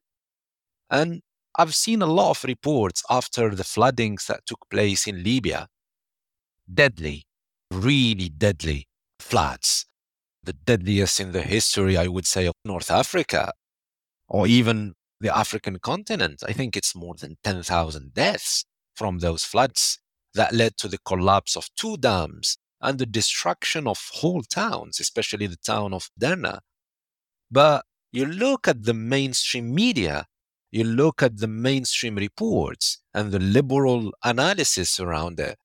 [0.91, 1.20] And
[1.57, 5.68] I've seen a lot of reports after the floodings that took place in Libya.
[6.72, 7.25] Deadly,
[7.70, 9.87] really deadly floods.
[10.45, 13.53] The deadliest in the history, I would say, of North Africa
[14.28, 16.42] or even the African continent.
[16.47, 18.64] I think it's more than 10,000 deaths
[18.95, 19.99] from those floods
[20.34, 25.47] that led to the collapse of two dams and the destruction of whole towns, especially
[25.47, 26.59] the town of Derna.
[27.51, 30.26] But you look at the mainstream media,
[30.70, 35.57] you look at the mainstream reports and the liberal analysis around it,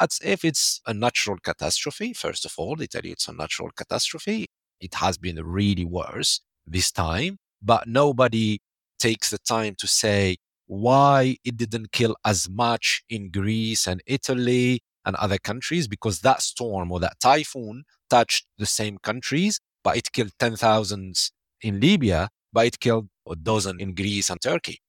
[0.00, 2.12] as if it's a natural catastrophe.
[2.12, 4.46] First of all, they tell you it's a natural catastrophe.
[4.80, 8.58] It has been really worse this time, but nobody
[8.98, 10.36] takes the time to say
[10.66, 16.40] why it didn't kill as much in Greece and Italy and other countries because that
[16.42, 21.16] storm or that typhoon touched the same countries, but it killed 10,000
[21.60, 24.80] in Libya, but it killed a dozen in Greece and Turkey.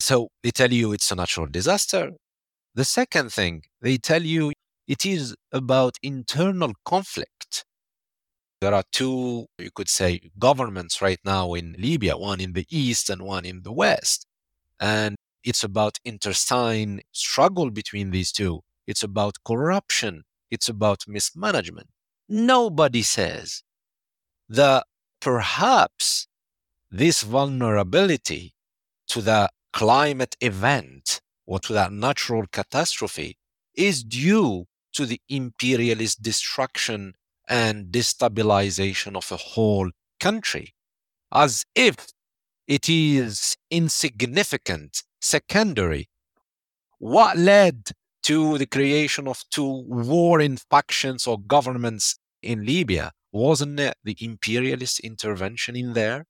[0.00, 2.12] So they tell you it's a natural disaster.
[2.76, 4.52] The second thing, they tell you
[4.86, 7.64] it is about internal conflict.
[8.60, 13.08] There are two, you could say, governments right now in Libya, one in the east
[13.08, 14.26] and one in the west.
[14.78, 18.60] And it's about intestine struggle between these two.
[18.86, 20.24] It's about corruption.
[20.50, 21.88] It's about mismanagement.
[22.28, 23.62] Nobody says
[24.50, 24.84] that
[25.20, 26.28] perhaps
[26.90, 28.52] this vulnerability
[29.08, 33.38] to the climate event or to that natural catastrophe
[33.74, 37.14] is due to the imperialist destruction
[37.48, 40.74] and destabilization of a whole country,
[41.32, 41.94] as if
[42.66, 46.08] it is insignificant, secondary.
[46.98, 47.90] What led
[48.24, 53.12] to the creation of two warring factions or governments in Libya?
[53.30, 56.26] Wasn't it the imperialist intervention in there?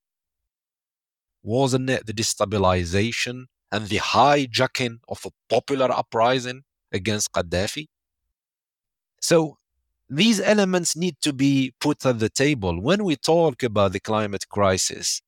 [1.43, 6.63] Wasn't it the destabilization and the hijacking of a popular uprising
[6.93, 7.87] against Gaddafi?
[9.21, 9.59] So
[10.09, 14.49] these elements need to be put at the table when we talk about the climate
[14.49, 15.21] crisis,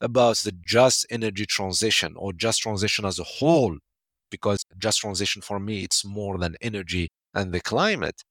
[0.00, 3.78] about the just energy transition or just transition as a whole,
[4.30, 8.22] because just transition for me, it's more than energy and the climate.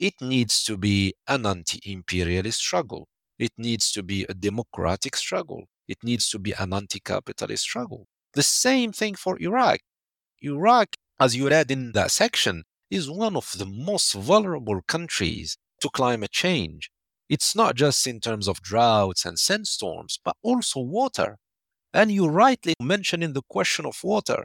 [0.00, 3.08] It needs to be an anti imperialist struggle.
[3.38, 5.66] It needs to be a democratic struggle.
[5.88, 8.06] It needs to be an anti capitalist struggle.
[8.34, 9.80] The same thing for Iraq.
[10.42, 15.88] Iraq, as you read in that section, is one of the most vulnerable countries to
[15.90, 16.90] climate change.
[17.28, 21.38] It's not just in terms of droughts and sandstorms, but also water.
[21.92, 24.44] And you rightly mentioned in the question of water,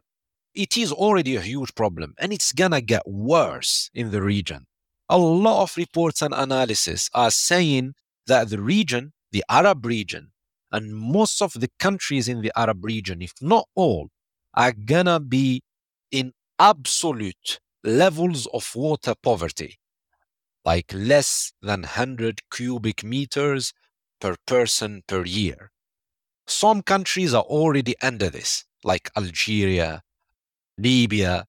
[0.53, 4.65] it is already a huge problem and it's gonna get worse in the region.
[5.09, 7.93] A lot of reports and analysis are saying
[8.27, 10.31] that the region, the Arab region,
[10.74, 14.09] and most of the countries in the Arab region, if not all,
[14.55, 15.61] are gonna be
[16.11, 19.78] in absolute levels of water poverty,
[20.65, 23.74] like less than 100 cubic meters
[24.19, 25.71] per person per year.
[26.47, 30.01] Some countries are already under this, like Algeria,
[30.78, 31.45] Libya,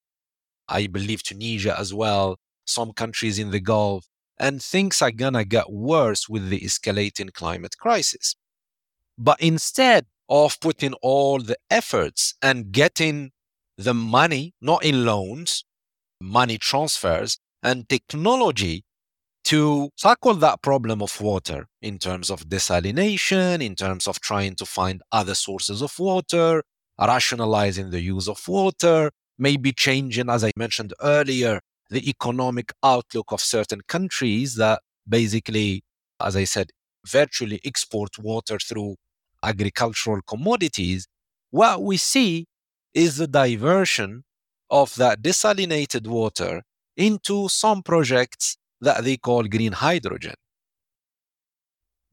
[0.69, 4.07] I believe Tunisia as well, some countries in the Gulf,
[4.39, 8.37] and things are gonna get worse with the escalating climate crisis.
[9.19, 13.33] But instead of putting all the efforts and getting
[13.77, 15.65] the money, not in loans,
[16.21, 18.85] money transfers, and technology
[19.45, 24.65] to tackle that problem of water in terms of desalination, in terms of trying to
[24.67, 26.63] find other sources of water,
[26.99, 31.61] rationalizing the use of water, maybe changing, as I mentioned earlier,
[31.91, 35.83] the economic outlook of certain countries that basically,
[36.21, 36.71] as I said,
[37.07, 38.97] virtually export water through
[39.43, 41.07] agricultural commodities.
[41.51, 42.47] What we see
[42.95, 44.25] is the diversion
[44.71, 46.63] of that desalinated water
[46.97, 50.35] into some projects that they call green hydrogen.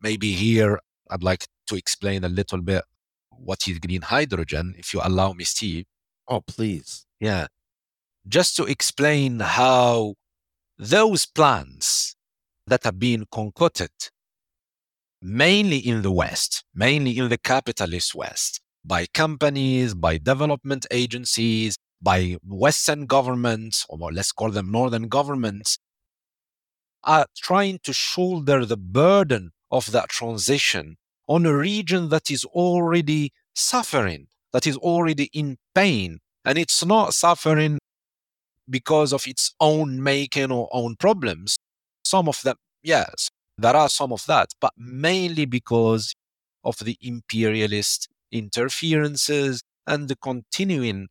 [0.01, 0.79] Maybe here
[1.09, 2.83] I'd like to explain a little bit
[3.29, 5.85] what is green hydrogen, if you allow me, Steve.
[6.27, 7.05] Oh, please.
[7.19, 7.47] Yeah.
[8.27, 10.15] Just to explain how
[10.77, 12.15] those plants
[12.67, 13.91] that are being concocted,
[15.21, 22.37] mainly in the West, mainly in the capitalist West, by companies, by development agencies, by
[22.43, 25.77] Western governments, or let's call them Northern governments,
[27.03, 30.97] are trying to shoulder the burden of that transition
[31.27, 36.19] on a region that is already suffering, that is already in pain.
[36.43, 37.77] And it's not suffering
[38.69, 41.57] because of its own making or own problems.
[42.03, 43.29] Some of them, yes,
[43.61, 46.15] there are some of that, but mainly because
[46.63, 51.07] of the imperialist interferences and the continuing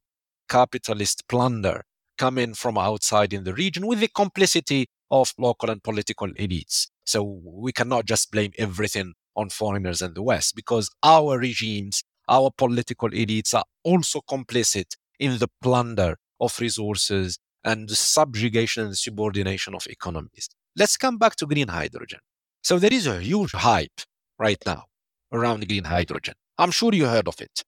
[0.48, 1.84] capitalist plunder
[2.18, 6.88] coming from outside in the region with the complicity of local and political elites.
[7.04, 12.50] So we cannot just blame everything on foreigners and the West because our regimes, our
[12.56, 19.74] political elites are also complicit in the plunder of resources and the subjugation and subordination
[19.74, 20.48] of economies.
[20.76, 22.20] Let's come back to green hydrogen.
[22.62, 24.00] So there is a huge hype
[24.38, 24.84] right now
[25.32, 26.34] around green hydrogen.
[26.58, 27.62] I'm sure you heard of it.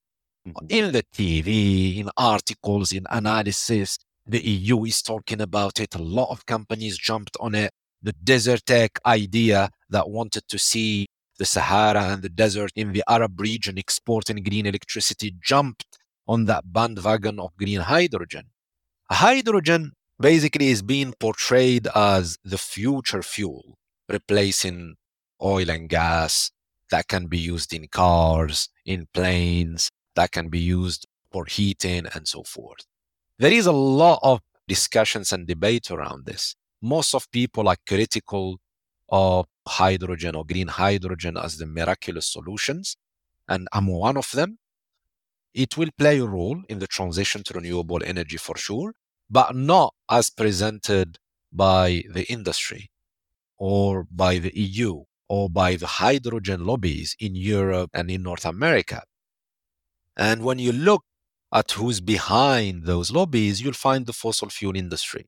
[0.47, 0.67] Mm-hmm.
[0.69, 5.95] In the TV, in articles, in analysis, the EU is talking about it.
[5.95, 7.71] A lot of companies jumped on it.
[8.03, 11.07] The Desertec idea that wanted to see
[11.39, 16.73] the Sahara and the desert in the Arab region exporting green electricity jumped on that
[16.73, 18.47] bandwagon of green hydrogen.
[19.11, 23.77] Hydrogen basically is being portrayed as the future fuel,
[24.13, 24.97] replacing
[25.43, 26.51] oil and gas
[26.91, 32.29] that can be used in cars, in planes, that can be used for heating, and
[32.29, 32.85] so forth.
[33.39, 36.55] There is a lot of discussions and debate around this.
[36.83, 38.59] Most of people are critical
[39.09, 42.97] of hydrogen or green hydrogen as the miraculous solutions,
[43.49, 44.59] and I'm one of them.
[45.55, 48.95] It will play a role in the transition to renewable energy for sure,
[49.31, 51.19] but not as presented
[51.53, 52.92] by the industry
[53.63, 59.05] or by the EU or by the hydrogen lobbies in Europe and in North America.
[60.17, 61.05] And when you look
[61.55, 65.27] at who's behind those lobbies, you'll find the fossil fuel industry.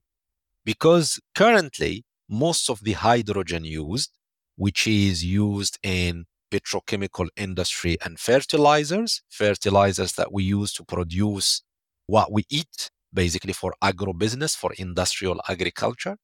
[0.64, 4.10] Because currently, most of the hydrogen used,
[4.56, 11.62] which is used in petrochemical industry and fertilizers, fertilizers that we use to produce
[12.08, 16.16] what we eat, basically for agrobusiness, for industrial agriculture.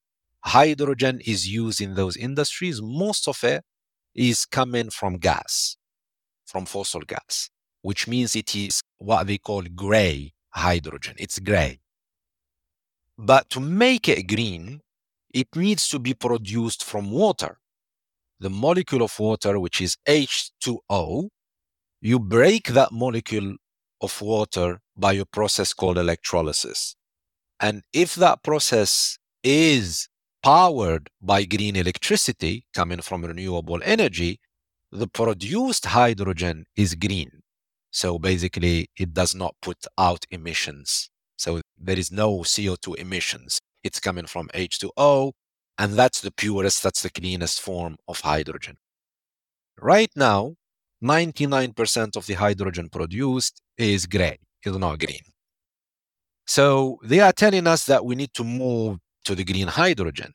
[0.44, 2.80] Hydrogen is used in those industries.
[2.82, 3.62] Most of it
[4.14, 5.76] is coming from gas,
[6.46, 7.50] from fossil gas,
[7.82, 11.14] which means it is what they call gray hydrogen.
[11.18, 11.80] It's gray.
[13.18, 14.80] But to make it green,
[15.32, 17.58] it needs to be produced from water.
[18.40, 21.28] The molecule of water, which is H2O,
[22.00, 23.56] you break that molecule
[24.00, 26.96] of water by a process called electrolysis.
[27.60, 30.08] And if that process is
[30.42, 34.40] powered by green electricity coming from renewable energy,
[34.92, 37.42] the produced hydrogen is green.
[37.90, 41.10] So basically, it does not put out emissions.
[41.36, 43.60] So there is no CO2 emissions.
[43.82, 45.32] It's coming from H2O,
[45.78, 48.76] and that's the purest, that's the cleanest form of hydrogen.
[49.78, 50.54] Right now,
[51.02, 55.22] 99% of the hydrogen produced is gray, is not green.
[56.46, 60.32] So they are telling us that we need to move to the green hydrogen.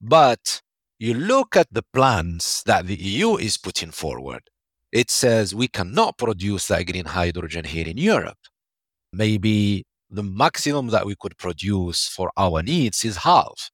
[0.00, 0.62] But
[0.98, 4.42] you look at the plans that the EU is putting forward,
[4.92, 8.38] it says we cannot produce that green hydrogen here in Europe.
[9.12, 13.70] Maybe the maximum that we could produce for our needs is half.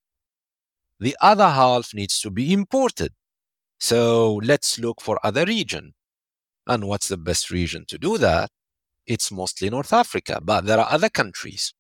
[1.01, 3.13] The other half needs to be imported.
[3.79, 5.93] So let's look for other region.
[6.67, 8.51] And what's the best region to do that?
[9.07, 11.73] It's mostly North Africa, but there are other countries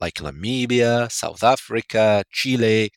[0.00, 2.90] like Namibia, South Africa, Chile.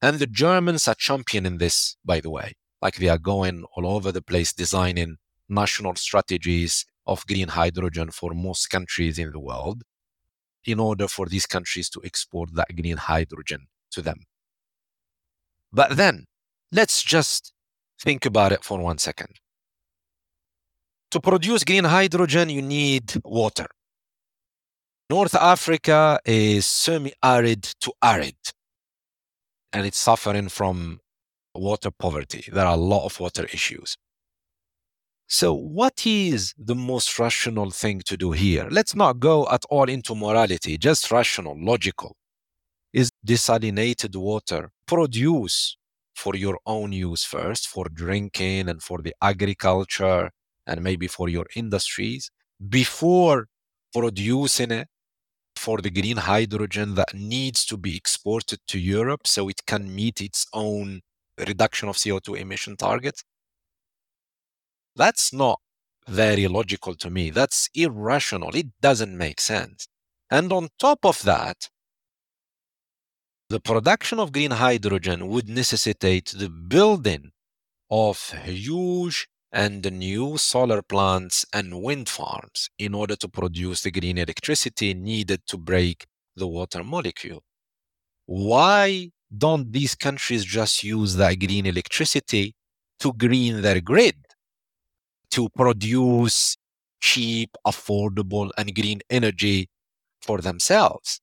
[0.00, 2.54] And the Germans are championing this, by the way.
[2.80, 5.16] Like they are going all over the place designing
[5.48, 9.82] national strategies of green hydrogen for most countries in the world
[10.64, 14.20] in order for these countries to export that green hydrogen to them.
[15.72, 16.26] But then,
[16.70, 17.52] let's just
[18.00, 19.40] think about it for one second.
[21.12, 23.66] To produce green hydrogen, you need water.
[25.10, 28.36] North Africa is semi arid to arid,
[29.72, 31.00] and it's suffering from
[31.54, 32.44] water poverty.
[32.52, 33.96] There are a lot of water issues.
[35.26, 38.68] So, what is the most rational thing to do here?
[38.70, 42.14] Let's not go at all into morality, just rational, logical.
[42.92, 45.78] Is desalinated water produce
[46.16, 50.30] for your own use first, for drinking and for the agriculture
[50.66, 52.30] and maybe for your industries,
[52.68, 53.46] before
[53.94, 54.88] producing it
[55.58, 60.20] for the green hydrogen that needs to be exported to Europe so it can meet
[60.20, 61.02] its own
[61.38, 63.22] reduction of CO2 emission targets?
[64.96, 65.60] That's not
[66.08, 67.30] very logical to me.
[67.30, 68.56] That's irrational.
[68.56, 69.86] It doesn't make sense.
[70.30, 71.68] And on top of that,
[73.48, 77.32] the production of green hydrogen would necessitate the building
[77.90, 83.90] of huge and the new solar plants and wind farms in order to produce the
[83.90, 87.42] green electricity needed to break the water molecule.
[88.26, 92.54] Why don't these countries just use that green electricity
[93.00, 94.16] to green their grid,
[95.30, 96.56] to produce
[97.00, 99.68] cheap, affordable, and green energy
[100.22, 101.20] for themselves?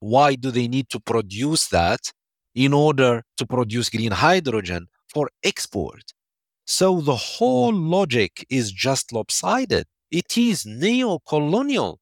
[0.00, 2.12] Why do they need to produce that
[2.54, 6.02] in order to produce green hydrogen for export?
[6.70, 9.86] So the whole logic is just lopsided.
[10.10, 11.98] It is neo colonial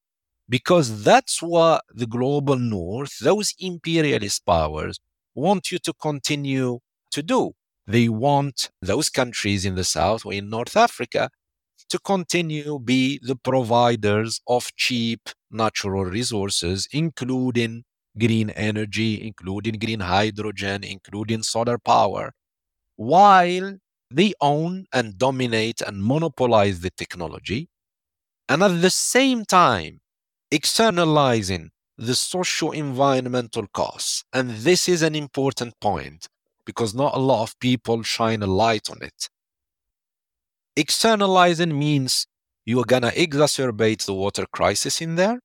[0.49, 4.99] because that's what the global north, those imperialist powers,
[5.33, 6.79] want you to continue
[7.11, 7.53] to do.
[7.87, 11.29] They want those countries in the south or in North Africa
[11.89, 17.85] to continue be the providers of cheap natural resources, including
[18.19, 22.33] green energy, including green hydrogen, including solar power,
[22.97, 23.77] while
[24.09, 27.69] they own and dominate and monopolize the technology,
[28.47, 29.99] and at the same time,
[30.51, 34.23] externalizing the social environmental costs.
[34.31, 36.27] And this is an important point
[36.65, 39.29] because not a lot of people shine a light on it.
[40.75, 42.27] Externalizing means
[42.65, 45.39] you're going to exacerbate the water crisis in there.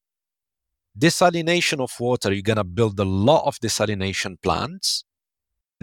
[0.99, 5.05] Desalination of water, you're going to build a lot of desalination plants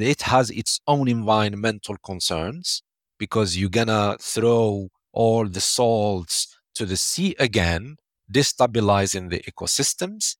[0.02, 2.84] it has its own environmental concerns
[3.18, 7.98] because you're gonna throw all the salts to the sea again,
[8.32, 10.38] destabilizing the ecosystems.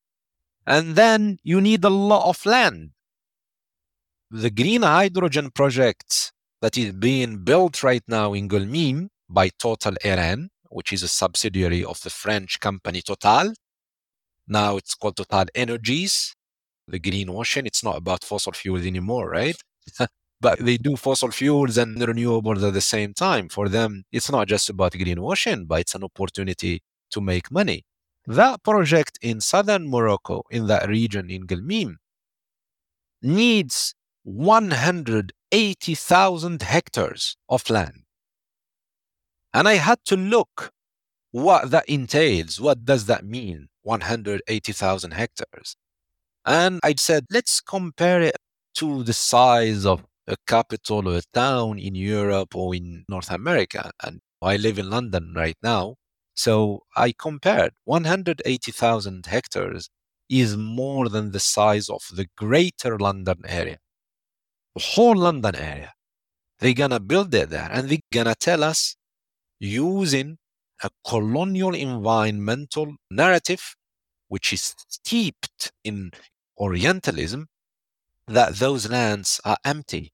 [0.66, 2.92] And then you need a lot of land.
[4.32, 6.32] The green hydrogen project
[6.62, 11.84] that is being built right now in Gulmim by Total Eren, which is a subsidiary
[11.84, 13.54] of the French company Total.
[14.48, 16.36] Now it's called Total Energies
[16.90, 17.66] the greenwashing.
[17.66, 19.58] It's not about fossil fuels anymore, right?
[20.42, 23.50] but they do fossil fuels and renewables at the same time.
[23.50, 26.82] For them, it's not just about greenwashing, but it's an opportunity
[27.12, 27.84] to make money.
[28.26, 31.96] That project in southern Morocco, in that region in Gulmim,
[33.22, 38.04] needs 180,000 hectares of land.
[39.54, 40.72] And I had to look
[41.32, 42.62] what that entails.
[42.62, 43.68] What does that mean?
[43.84, 45.76] 180,000 hectares.
[46.46, 48.36] And I said, let's compare it
[48.76, 53.92] to the size of a capital or a town in Europe or in North America.
[54.04, 55.96] And I live in London right now.
[56.36, 59.90] So I compared 180,000 hectares
[60.30, 63.80] is more than the size of the greater London area.
[64.76, 65.94] The whole London area.
[66.60, 68.96] They're gonna build it there and they're gonna tell us
[69.60, 70.38] using
[70.84, 73.76] a colonial environmental narrative
[74.30, 76.12] which is steeped in
[76.58, 77.48] Orientalism
[78.28, 80.12] that those lands are empty.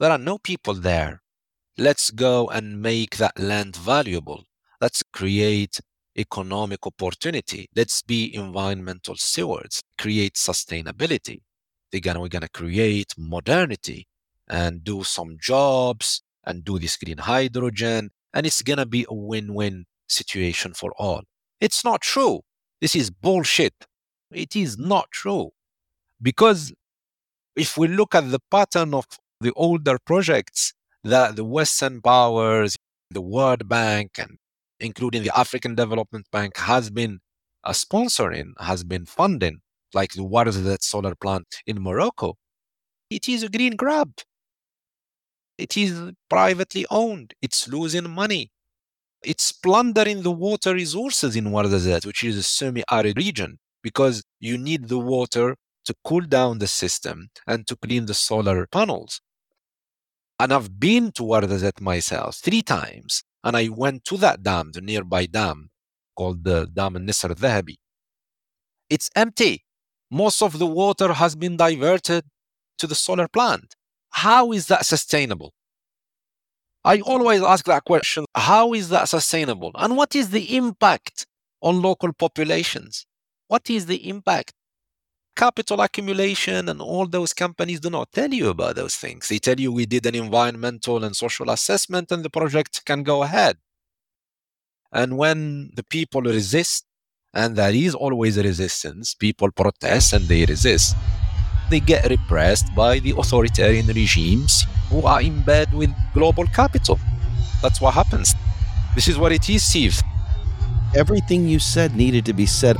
[0.00, 1.22] There are no people there.
[1.78, 4.44] Let's go and make that land valuable.
[4.80, 5.80] Let's create
[6.18, 7.68] economic opportunity.
[7.76, 11.42] Let's be environmental stewards, create sustainability.
[11.92, 14.08] They're gonna, we're going to create modernity
[14.48, 18.10] and do some jobs and do this green hydrogen.
[18.32, 21.22] And it's going to be a win win situation for all.
[21.60, 22.42] It's not true.
[22.80, 23.74] This is bullshit.
[24.32, 25.50] It is not true.
[26.20, 26.72] Because
[27.54, 29.06] if we look at the pattern of
[29.40, 30.72] the older projects
[31.04, 32.76] that the Western powers,
[33.10, 34.38] the World Bank, and
[34.80, 37.20] including the African Development Bank, has been
[37.64, 39.60] uh, sponsoring, has been funding,
[39.94, 42.36] like the Ouarzazate solar plant in Morocco,
[43.10, 44.12] it is a green grab.
[45.58, 47.34] It is privately owned.
[47.40, 48.50] It's losing money.
[49.26, 54.86] It's plundering the water resources in Ouarzazate, which is a semi-arid region, because you need
[54.86, 59.20] the water to cool down the system and to clean the solar panels.
[60.38, 64.80] And I've been to Ouarzazate myself three times, and I went to that dam, the
[64.80, 65.70] nearby dam
[66.16, 67.78] called the Dam in Nisr Dhahabi.
[68.88, 69.64] It's empty.
[70.08, 72.26] Most of the water has been diverted
[72.78, 73.74] to the solar plant.
[74.10, 75.52] How is that sustainable?
[76.86, 79.72] I always ask that question how is that sustainable?
[79.74, 81.26] And what is the impact
[81.60, 83.06] on local populations?
[83.48, 84.52] What is the impact?
[85.34, 89.28] Capital accumulation and all those companies do not tell you about those things.
[89.28, 93.24] They tell you we did an environmental and social assessment and the project can go
[93.24, 93.56] ahead.
[94.92, 96.84] And when the people resist,
[97.34, 100.96] and there is always resistance, people protest and they resist,
[101.70, 106.98] they get repressed by the authoritarian regimes who are in bed with global capital.
[107.62, 108.34] That's what happens.
[108.94, 110.00] This is what it is, Steve.
[110.94, 112.76] Everything you said needed to be said.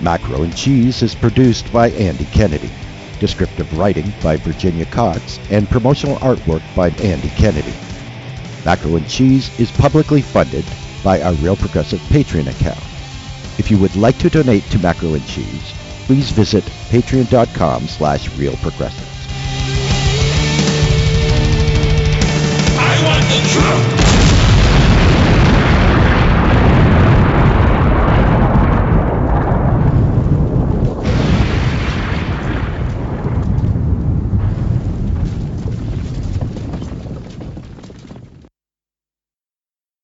[0.00, 2.70] Macro and Cheese is produced by Andy Kennedy.
[3.18, 7.74] Descriptive writing by Virginia Cox and promotional artwork by Andy Kennedy.
[8.64, 10.64] Macro and Cheese is publicly funded
[11.02, 12.95] by our Real Progressive Patreon account.
[13.58, 15.72] If you would like to donate to Macro and Cheese,
[16.06, 19.04] please visit patreon.com slash realprogressives.
[22.78, 24.05] I want the truth.